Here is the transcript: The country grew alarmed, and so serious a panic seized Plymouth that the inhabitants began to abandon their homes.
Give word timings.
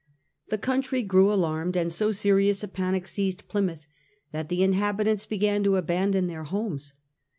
The 0.49 0.57
country 0.57 1.03
grew 1.03 1.31
alarmed, 1.31 1.75
and 1.77 1.93
so 1.93 2.11
serious 2.11 2.63
a 2.63 2.67
panic 2.67 3.07
seized 3.07 3.47
Plymouth 3.47 3.85
that 4.31 4.49
the 4.49 4.63
inhabitants 4.63 5.27
began 5.27 5.63
to 5.65 5.75
abandon 5.75 6.25
their 6.25 6.45
homes. 6.45 6.95